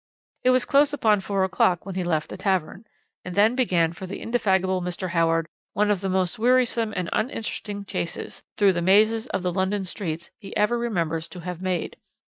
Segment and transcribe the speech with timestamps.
[0.43, 2.85] "It was close upon four o'clock when he left the tavern,
[3.23, 5.09] and then began for the indefatigable Mr.
[5.09, 9.85] Howard one of the most wearisome and uninteresting chases, through the mazes of the London
[9.85, 11.97] streets, he ever remembers to have made.